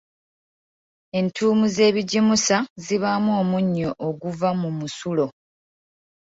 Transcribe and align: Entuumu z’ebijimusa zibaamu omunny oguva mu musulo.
Entuumu 1.19 1.65
z’ebijimusa 1.75 2.57
zibaamu 2.85 3.31
omunny 3.41 3.81
oguva 4.07 4.49
mu 4.61 4.69
musulo. 4.79 5.25